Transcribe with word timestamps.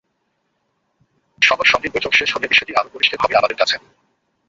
সবার 1.41 1.65
সঙ্গে 1.65 1.87
বৈঠক 1.89 2.13
শেষ 2.15 2.29
হলে 2.35 2.47
বিষয়টি 2.47 2.73
আরও 2.75 2.93
পরিষ্কার 2.93 3.21
হবে 3.21 3.35
আমাদের 3.35 3.57
কাছে। 3.57 3.75